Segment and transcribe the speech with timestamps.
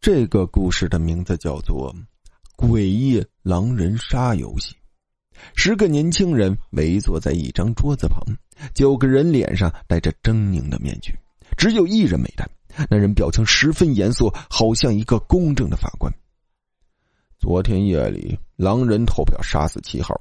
[0.00, 1.92] 这个故事的名字叫做
[2.56, 4.72] 《诡异狼人杀游戏》。
[5.56, 8.22] 十个年轻人围坐在一张桌子旁，
[8.74, 11.12] 九个人脸上戴着狰狞的面具，
[11.56, 12.48] 只有一人没戴。
[12.88, 16.12] 那人表情十分严肃，好像一个公正的法官。
[17.40, 20.14] 昨天夜里，狼人投票杀死七号，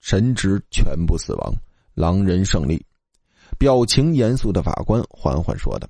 [0.00, 1.54] 神职全部死亡，
[1.94, 2.82] 狼人胜利。
[3.58, 5.86] 表情严肃的法官缓缓说道：“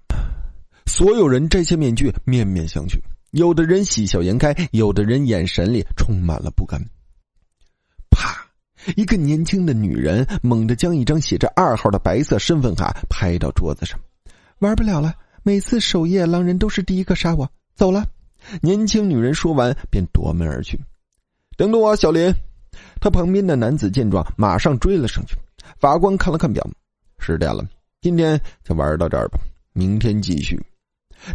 [0.86, 2.98] 所有人摘下面具，面面相觑。
[3.33, 6.81] 有的人喜笑颜开，有的人眼神里充满了不甘。”
[8.11, 8.46] 啪！
[8.96, 13.99] 一个年轻的女人猛地将一张写着二号的白色身份卡拍到桌子上
[14.61, 15.14] ，“玩不了了！
[15.43, 18.07] 每次守夜，狼人都是第一个杀我。”走了。
[18.63, 20.81] 年轻女人说完便夺门而去。
[21.57, 22.33] 等等我，小林！
[23.00, 25.36] 他旁边的男子见状，马上追了上去。
[25.79, 26.67] 法官看了看表。
[27.19, 27.69] 十点了，
[28.00, 29.39] 今天就玩到这儿吧，
[29.75, 30.58] 明天继续。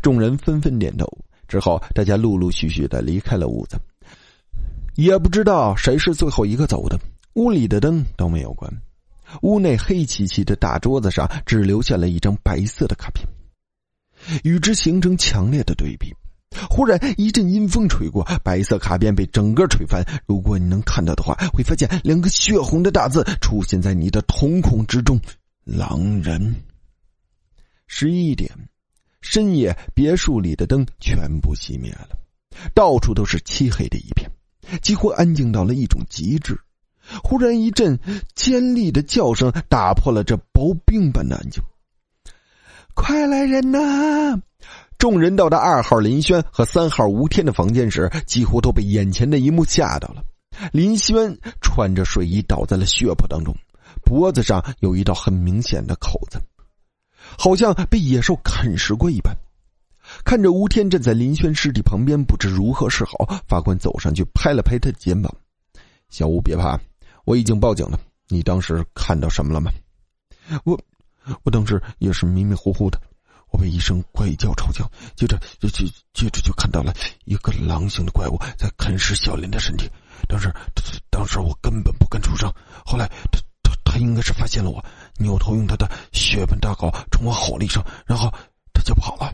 [0.02, 1.06] 众人纷纷点头。
[1.54, 3.78] 之后，大家陆陆续续的离开了屋子。
[4.96, 7.00] 也不知道谁是最后一个走的。
[7.36, 8.72] 屋里的灯都没有关，
[9.44, 13.28] 屋内黑漆漆的大桌子上只留下了一张白色的卡片，
[14.44, 16.12] 与之形成强烈的对比。
[16.72, 20.04] 忽然一阵阴风吹过，白色卡片被整个吹翻。
[20.26, 25.20] 如果你能看到的话，会发现两个血红的大字出现在你的瞳孔之中。
[25.64, 26.56] 狼人。
[27.86, 28.50] 十一点，
[29.24, 32.10] 深夜，别墅里的灯全部熄灭了，
[32.76, 34.30] 到处都是漆黑的一片，
[34.82, 36.60] 几乎安静到了一种极致。
[37.24, 37.98] 忽然，一阵
[38.36, 41.64] 尖利的叫声打破了这薄冰般的安静。
[42.94, 44.40] 快来人呐！
[44.98, 50.24] 众人到达二号林轩和三号吴天的房间时，几乎都被眼前的一幕吓到了。
[50.72, 53.56] 林轩穿着睡衣倒在了血泊当中。
[54.06, 56.42] 脖子上有一道很明显的口子，
[57.38, 59.36] 好像被野兽啃食过一般。
[60.26, 63.42] 看着吴天站在林轩尸体旁边，不知如何是好。
[63.48, 65.34] 法官走上去拍了拍他的肩膀
[66.12, 66.80] ：“小吴，别怕，
[67.26, 68.00] 我已经报警了。
[68.28, 69.72] 你当时看到什么了吗
[70.66, 70.78] ？”“我，
[71.44, 73.02] 我当时也是迷迷糊糊的，
[73.50, 79.90] 我被一声怪叫吵醒，接着就就接着就看到了一个狼形的怪物在啃食小林的身体。
[80.28, 80.54] 当时，
[81.10, 82.54] 当时我根本不敢出声。
[82.86, 83.40] 后来他。”
[83.86, 84.84] 他应该是发现了我，
[85.18, 88.32] 扭头用他的血盆大口冲我吼了一声，然后
[88.74, 89.34] 他就跑了。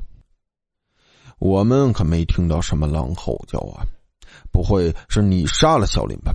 [1.40, 3.86] 我们可没听到什么狼吼叫啊！
[4.52, 6.34] 不会是你杀了小林吧？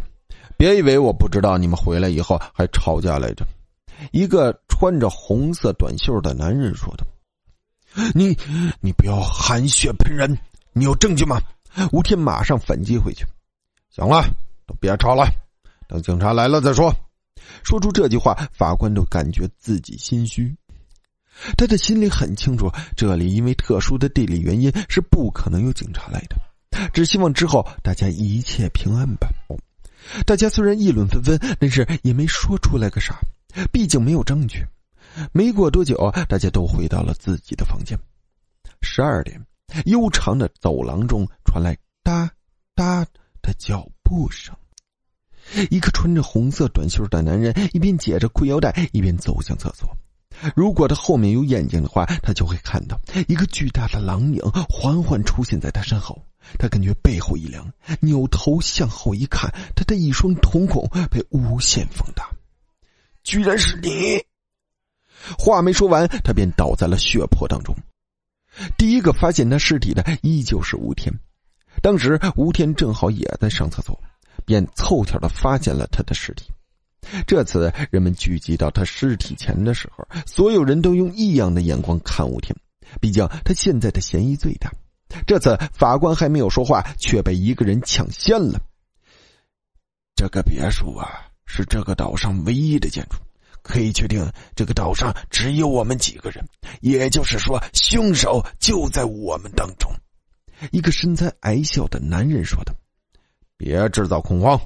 [0.56, 3.46] 别以为我不知道你们回来以后还吵架来着。
[4.12, 7.06] 一个穿着红色短袖的男人说的
[8.14, 8.36] ：“你，
[8.80, 10.38] 你不要含血喷人！
[10.72, 11.40] 你有证据吗？”
[11.92, 13.26] 吴天马上反击回去
[13.90, 14.24] ：“行了，
[14.66, 15.28] 都别吵了，
[15.86, 16.94] 等警察来了再说。”
[17.62, 20.56] 说出这句话，法官都感觉自己心虚。
[21.56, 26.36] 他的心里很清楚，这里因为特殊的地理原因是不可能有警察来的。
[26.92, 29.28] 只希望之后大家一切平安吧。
[30.26, 33.18] 大家虽然议论纷纷，但是也没说出来个啥，
[33.72, 34.64] 毕竟没有证据。
[35.32, 37.98] 没过多久，大家都回到了自己的房间。
[38.82, 39.44] 十二点，
[39.86, 42.30] 悠长的走廊中传来哒
[42.74, 43.04] 哒
[43.40, 44.54] 的脚步声。
[45.70, 49.96] 一个穿着红色短袖的男人一边解着裤腰带，一边走向厕所。
[50.56, 56.24] 如果他后面有眼睛的话，他就会看到一个巨大的狼影缓缓出现在他身后。
[56.58, 62.28] 他感觉背后一凉，扭头向后一看，他的一双瞳孔被无限放大。
[63.22, 64.22] 居然是你！
[65.38, 67.74] 话没说完，他便倒在了血泊当中。
[68.76, 71.14] 第一个发现他尸体的依旧是吴天。
[71.80, 73.98] 当时吴天正好也在上厕所。
[74.44, 76.50] 便凑巧的发现了他的尸体。
[77.26, 82.56] 这次人们聚集到他尸体前的时候，所有人都用异样的眼光看吴天，
[83.00, 84.72] 毕竟他现在的嫌疑最大。
[85.26, 88.60] 这次法官还没有说话，却被一个人抢先了。
[90.16, 93.16] 这个别墅啊，是这个岛上唯一的建筑，
[93.62, 96.42] 可以确定这个岛上只有我们几个人，
[96.80, 99.90] 也就是说，凶手就在我们当中。
[100.72, 102.74] 一个身材矮小的男人说的。
[103.64, 104.60] 别制造恐慌！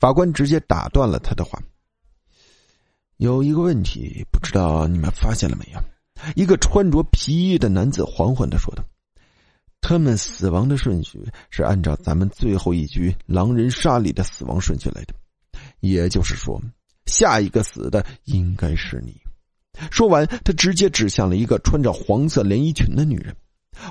[0.00, 1.62] 法官直接打断了他的话。
[3.18, 6.32] 有一个问题，不知道你们发现了没有？
[6.34, 8.82] 一个穿着皮衣的男子缓缓的说道
[9.82, 15.12] ：“他们死亡的顺序是按照咱们最后一局狼人杀里的死亡顺序来的，
[15.80, 16.58] 也就是说，
[17.04, 19.14] 下一个死的应该是你。”
[19.92, 23.36] 说完，他直接指向了一个穿着黄色连衣裙的女人。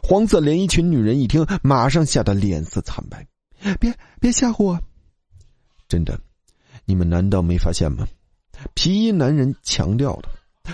[0.01, 3.23] 黄色连衣裙女人一听，马上吓得脸色惨白。
[3.79, 4.79] 别别吓唬我！
[5.87, 6.19] 真的，
[6.85, 8.07] 你们难道没发现吗？
[8.73, 10.29] 皮衣男人强调的。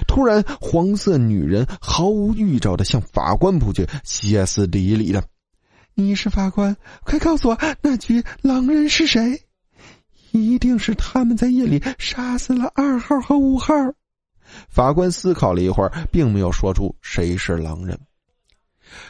[0.07, 5.23] 突然，黄色女人毫无预兆的向法官扑去，歇斯底里的
[5.95, 9.41] ：“你是法官，快告诉我那具狼人是谁？
[10.31, 13.73] 一定是他们在夜里杀死了二号和五号。
[14.69, 17.97] 法官思考了一会儿，并没有说出谁是狼人。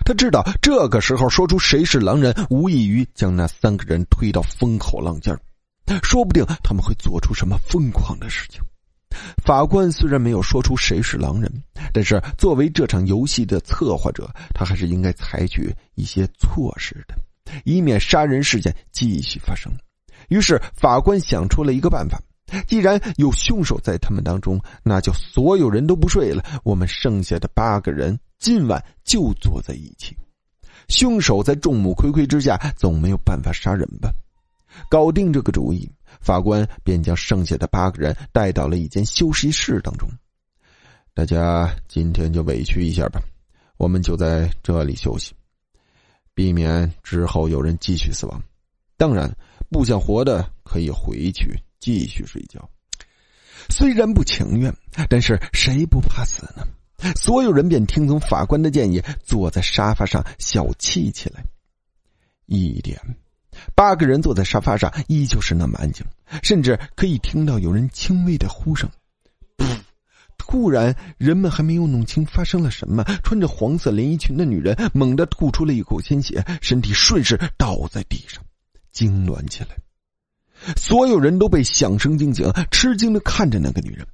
[0.05, 5.37] 他知道这个时候说出谁是狼人，无异于将那三个人推到风口浪尖
[6.03, 8.61] 说不定他们会做出什么疯狂的事情。
[9.43, 11.51] 法官虽然没有说出谁是狼人，
[11.93, 17.15] 但是作为这场游戏的策划者，他还是应该采取一些措施的，
[17.63, 19.71] 以免杀人事件继续发生。
[20.27, 22.19] 于是，法官想出了一个办法：
[22.67, 30.15] 既然有凶手在他们当中，那就所有人都不睡了，我们剩下的八个人今晚就坐在一起。
[30.87, 34.09] 凶手在众目睽睽之下，总没有办法杀人吧？
[34.89, 35.89] 搞定这个主意。
[36.21, 40.09] 法官便将剩下的八个人带到了一间休息室当中。
[41.13, 43.21] 大家今天就委屈一下吧，
[43.77, 45.33] 我们就在这里休息，
[46.33, 48.41] 避免之后有人继续死亡。
[48.95, 49.31] 当然，
[49.69, 52.67] 不想活的可以回去继续睡觉。
[53.69, 54.73] 虽然不情愿，
[55.09, 56.65] 但是谁不怕死呢？
[57.15, 61.43] 所有人便听从法官的建议，坐在沙发上小憩起来。
[62.45, 62.99] 一点。
[63.75, 66.05] 八个人坐在沙发上，依旧是那么安静，
[66.43, 68.89] 甚至可以听到有人轻微的呼声。
[70.37, 78.43] 突然，人们还没有弄清发生了什么，穿着黄色连衣裙的女人猛地吐出了一口鲜血，身体顺势倒在地上，
[78.93, 79.69] 痉挛起来。
[80.75, 84.07] 所有人都被响声惊醒，吃惊的看着那个女人。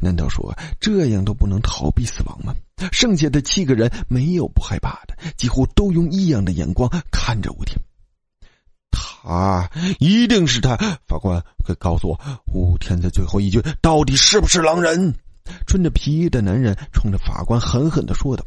[0.00, 2.54] 难道说这样都不能逃避死亡吗？
[2.92, 7.78] 剩下的七个人没有不害怕的，几乎都用异样的眼光看着吴天。
[8.90, 12.20] 他一定是他，法官，快告诉我，
[12.52, 15.14] 吴天的最后一句到底是不是狼人？
[15.66, 18.44] 穿着皮衣的男人冲着法官狠狠的说道。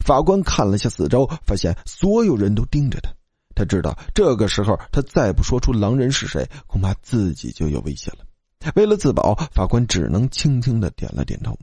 [0.00, 3.10] 法官看了下四周，发现所有人都盯着他，
[3.54, 8.25] 他知道这个时候他再不说出狼人是谁，恐怕自己就有危险了。
[8.74, 11.56] 为了自保，法官只能轻轻的点了点头。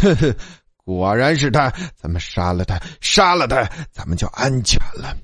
[0.00, 0.34] 呵呵，
[0.76, 5.16] 果然是他，咱们杀了他，杀了他，咱们就安全了。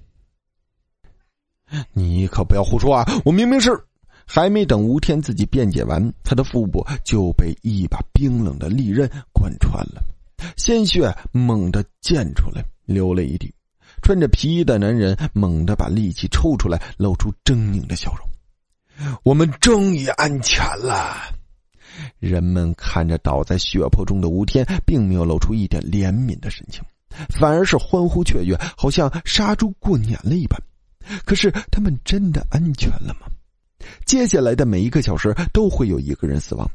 [1.92, 3.06] 你可不要胡说啊！
[3.24, 3.70] 我明明是……
[4.24, 10.02] 还没等吴天自己辩解完，他的腹部就被一把冰冷的利刃贯穿了，
[10.56, 13.52] 鲜血猛地溅出来，流了一地。
[14.00, 18.26] 穿着皮衣的男人猛地把力气抽出来，露出狰狞的笑容
[19.22, 21.16] ：“我们终于安全了。”
[22.18, 26.82] 人们看着倒在血泊中的吴天，并没有露出一点怜悯的神情，
[27.28, 30.60] 反而是欢呼雀跃，好像杀猪过年了一般。
[31.24, 33.26] 可是他们真的安全了吗？
[34.06, 36.70] 接下来的每一个小时都会有一个人死亡，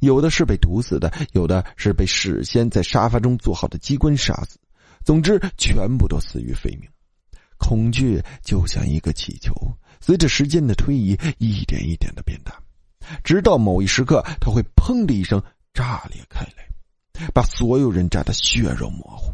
[0.00, 4.58] 有的是被毒死的，有的是被事先在沙发中做好的机关杀死。
[5.04, 6.88] 总之，全部都死于非命。
[7.56, 9.52] 恐惧就像一个气球，
[10.00, 12.60] 随着时间的推移，一点一点的变大，
[13.22, 15.42] 直到某一时刻，它会砰的一声
[15.72, 19.32] 炸裂开来，把所有人炸得血肉模糊。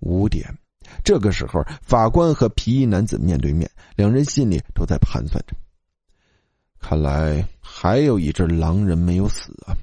[0.00, 0.56] 五点。
[1.02, 5.56] 这个时候，法官和皮衣男子面对面，两人心里都在盘算着。
[6.78, 9.74] 看来还有一只狼人没有死啊！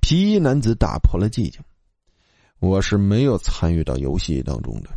[0.00, 1.60] 皮衣男子打破了寂静
[2.58, 4.90] ：“我是没有参与到游戏当中的。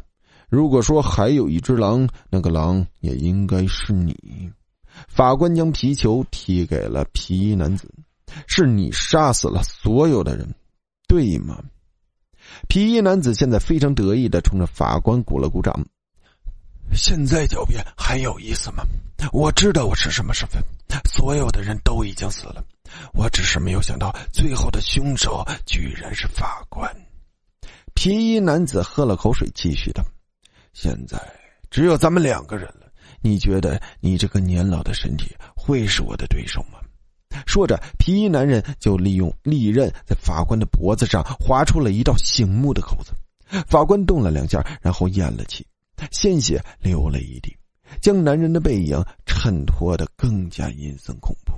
[0.50, 4.52] 如果说还有一只狼，那个狼也应该是你。”
[5.10, 7.92] 法官将皮球踢给了皮衣男子
[8.48, 10.56] ：“是你杀死了所有的人，
[11.08, 11.62] 对吗？”
[12.70, 15.86] 皮衣男子现在非常得意的冲着法官鼓了鼓掌。
[16.94, 18.84] 现在狡辩还有意思吗？
[19.34, 20.62] 我知道我是什么身份，
[21.10, 22.64] 所有的人都已经死了，
[23.14, 26.90] 我只是没有想到最后的凶手居然是法官。
[27.96, 30.06] 皮衣男子喝了口水，继续道
[30.76, 31.18] ：“现在
[31.72, 32.92] 只有咱们两个人了，
[33.22, 36.80] 你觉得你这个年老的身体会是我的对手吗？”
[37.48, 43.14] 说着，皮衣男人就利用利刃在法官的脖子上划出了一道醒目的口子。
[43.68, 45.66] 法官动了两下，然后咽了气，
[46.12, 47.56] 鲜血流了一地，
[48.02, 51.54] 将男人的背影衬托的更加阴森恐怖。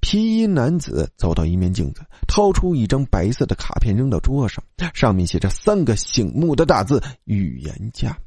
[0.00, 4.64] 皮衣男子走到一面镜子，掏出一张白色的卡片扔到桌上，
[4.94, 8.18] 上面写着三个醒目的大字“预言家”，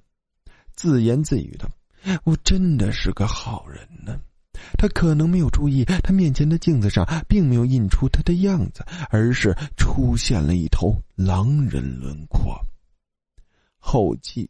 [0.75, 1.67] 自言自语道
[2.23, 4.19] ：“我真的是个好人呢。”
[4.77, 12.55] 他可能没有注意，他面前的镜子上并没有印出他的样子，而是出现了一头狼人轮廓。
[13.77, 14.49] 后记，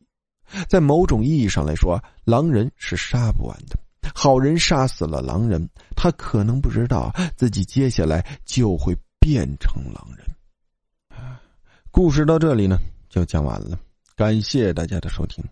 [0.67, 3.79] 在某种意义上来说，狼人是杀不完的。
[4.23, 10.25] 好人杀死了狼人，他可能不知道自己接下来就会变成狼人。
[11.91, 12.77] 故事到这里呢，
[13.09, 13.77] 就讲完了。
[14.15, 15.43] 感谢大家的收听。